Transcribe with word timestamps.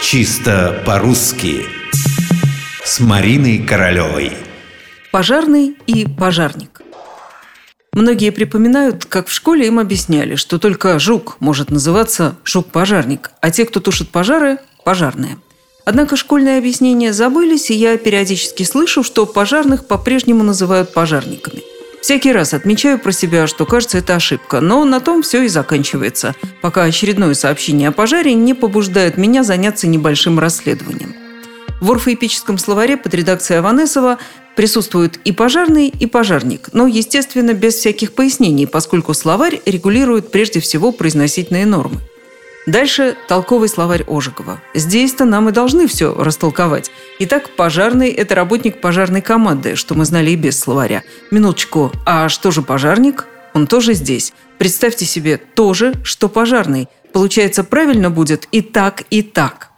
Чисто 0.00 0.80
по-русски. 0.86 1.66
С 2.84 3.00
Мариной 3.00 3.58
Королевой. 3.58 4.32
Пожарный 5.10 5.76
и 5.86 6.06
пожарник. 6.06 6.80
Многие 7.92 8.30
припоминают, 8.30 9.04
как 9.04 9.26
в 9.26 9.32
школе 9.32 9.66
им 9.66 9.80
объясняли, 9.80 10.36
что 10.36 10.58
только 10.58 10.98
жук 11.00 11.36
может 11.40 11.70
называться 11.70 12.36
жук-пожарник, 12.44 13.32
а 13.40 13.50
те, 13.50 13.66
кто 13.66 13.80
тушит 13.80 14.10
пожары– 14.10 14.58
пожарные. 14.84 15.36
Однако 15.84 16.16
школьные 16.16 16.58
объяснения 16.58 17.12
забылись, 17.12 17.70
и 17.70 17.74
я 17.74 17.98
периодически 17.98 18.62
слышу, 18.62 19.02
что 19.02 19.26
пожарных 19.26 19.86
по-прежнему 19.86 20.44
называют 20.44 20.94
пожарниками– 20.94 21.62
Всякий 22.00 22.32
раз 22.32 22.54
отмечаю 22.54 22.98
про 22.98 23.12
себя, 23.12 23.46
что 23.46 23.66
кажется 23.66 23.98
это 23.98 24.14
ошибка, 24.14 24.60
но 24.60 24.84
на 24.84 25.00
том 25.00 25.22
все 25.22 25.42
и 25.42 25.48
заканчивается, 25.48 26.34
пока 26.62 26.84
очередное 26.84 27.34
сообщение 27.34 27.88
о 27.88 27.92
пожаре 27.92 28.34
не 28.34 28.54
побуждает 28.54 29.16
меня 29.16 29.42
заняться 29.42 29.86
небольшим 29.86 30.38
расследованием. 30.38 31.14
В 31.80 31.92
орфоэпическом 31.92 32.58
словаре 32.58 32.96
под 32.96 33.14
редакцией 33.14 33.60
Аванесова 33.60 34.18
присутствуют 34.56 35.20
и 35.24 35.32
пожарный, 35.32 35.88
и 35.88 36.06
пожарник, 36.06 36.70
но, 36.72 36.86
естественно, 36.86 37.52
без 37.52 37.74
всяких 37.74 38.12
пояснений, 38.12 38.66
поскольку 38.66 39.14
словарь 39.14 39.60
регулирует 39.66 40.30
прежде 40.30 40.60
всего 40.60 40.90
произносительные 40.90 41.66
нормы. 41.66 42.00
Дальше 42.68 43.16
толковый 43.28 43.66
словарь 43.66 44.04
Ожегова. 44.06 44.60
Здесь-то 44.74 45.24
нам 45.24 45.48
и 45.48 45.52
должны 45.52 45.86
все 45.86 46.14
растолковать. 46.14 46.90
Итак, 47.18 47.48
пожарный– 47.56 48.10
это 48.10 48.34
работник 48.34 48.82
пожарной 48.82 49.22
команды, 49.22 49.74
что 49.74 49.94
мы 49.94 50.04
знали 50.04 50.32
и 50.32 50.36
без 50.36 50.60
словаря. 50.60 51.02
Минуточку, 51.30 51.90
а 52.04 52.28
что 52.28 52.50
же 52.50 52.60
пожарник? 52.60 53.26
Он 53.54 53.66
тоже 53.66 53.94
здесь. 53.94 54.34
Представьте 54.58 55.06
себе, 55.06 55.38
тоже, 55.38 55.94
что 56.02 56.28
пожарный. 56.28 56.88
Получается, 57.14 57.64
правильно 57.64 58.10
будет 58.10 58.46
и 58.52 58.60
так, 58.60 59.04
и 59.08 59.22
так. 59.22 59.70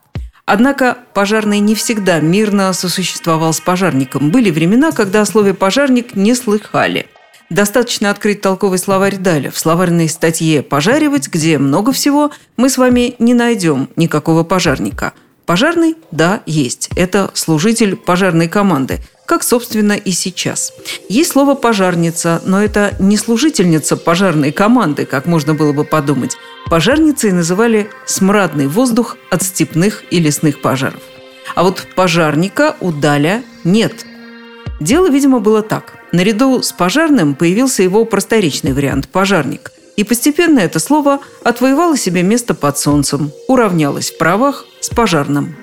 Однако 0.45 0.99
пожарный 1.15 1.61
не 1.61 1.77
всегда 1.77 2.19
мирно 2.19 2.73
сосуществовал 2.73 3.53
с 3.53 3.61
пожарником. 3.61 4.33
Были 4.33 4.51
времена, 4.51 4.91
когда 4.91 5.21
о 5.21 5.27
слове 5.27 5.55
«пожарник» 5.55 6.17
не 6.17 6.35
слыхали– 6.35 7.07
Достаточно 7.51 8.11
открыть 8.11 8.41
толковый 8.41 8.79
словарь 8.79 9.17
Даля. 9.17 9.51
В 9.51 9.59
словарной 9.59 10.09
статье 10.09 10.63
«Пожаривать», 10.63 11.29
где 11.29 11.59
много 11.59 11.91
всего, 11.91 12.31
мы 12.57 12.71
с 12.71 12.79
вами 12.79 13.17
не 13.19 13.35
найдем 13.35 13.89
никакого 13.97 14.45
пожарника. 14.45 15.15
Пожарный? 15.47 15.97
Да, 16.13 16.43
есть. 16.47 16.91
Это 16.95 17.33
служитель 17.35 17.97
пожарной 17.97 18.47
команды, 18.47 19.01
как, 19.27 19.43
собственно, 19.43 19.95
и 19.95 20.13
сейчас. 20.13 20.73
Есть 21.09 21.33
слово 21.33 21.57
«пожарница», 21.57 22.41
но 22.47 22.63
это 22.63 22.95
не 23.01 23.17
служительница 23.17 23.97
пожарной 23.97 24.53
команды, 24.53 25.05
как 25.05 25.27
можно 25.27 25.53
было 25.53 25.73
бы 25.73 25.83
подумать. 25.83 26.37
Пожарницей 26.67 27.33
называли 27.33 27.91
смрадный 28.07 28.69
воздух 28.69 29.17
от 29.29 29.43
степных 29.43 30.05
и 30.13 30.21
лесных 30.21 30.63
пожаров. 30.63 31.03
А 31.57 31.65
вот 31.65 31.85
пожарника 31.97 32.77
у 32.79 32.93
Даля 32.93 33.43
нет. 33.65 34.07
Дело, 34.81 35.09
видимо, 35.09 35.41
было 35.41 35.63
так– 35.63 35.95
Наряду 36.13 36.61
с 36.61 36.73
пожарным 36.73 37.37
появился 37.37 37.85
его 37.85 38.05
просторечный 38.05 38.73
вариант– 38.73 39.09
пожарник. 39.13 39.71
И 39.97 40.03
постепенно 40.03 40.59
это 40.59 40.81
слово 40.81 41.21
отвоевало 41.45 41.97
себе 41.97 42.23
место 42.23 42.55
под 42.55 42.79
солнцем, 42.79 43.31
уравнялось 43.47 44.11
в 44.11 44.19
правах 44.19 44.65
с 44.81 44.89
пожарным. 44.89 45.55